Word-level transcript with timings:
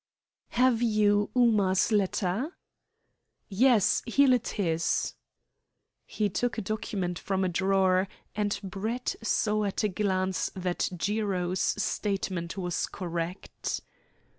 "Have 0.53 0.81
you 0.81 1.29
Ooma's 1.37 1.91
letter?" 1.91 2.57
"Yes; 3.49 4.01
hele 4.11 4.33
it 4.33 4.59
is." 4.59 5.13
He 6.07 6.27
took 6.27 6.57
a 6.57 6.61
document 6.63 7.19
from 7.19 7.43
a 7.45 7.49
drawer, 7.49 8.07
and 8.35 8.59
Brett 8.63 9.15
saw 9.21 9.63
at 9.65 9.83
a 9.83 9.87
glance 9.89 10.49
that 10.55 10.89
Jiro's 10.97 11.59
statement 11.61 12.57
was 12.57 12.87
correct. 12.87 13.81